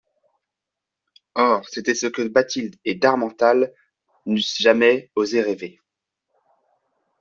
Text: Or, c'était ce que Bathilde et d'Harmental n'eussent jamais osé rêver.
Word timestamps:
Or, 1.35 1.63
c'était 1.69 1.93
ce 1.93 2.07
que 2.07 2.23
Bathilde 2.27 2.75
et 2.85 2.95
d'Harmental 2.95 3.71
n'eussent 4.25 4.57
jamais 4.59 5.11
osé 5.13 5.43
rêver. 5.43 5.79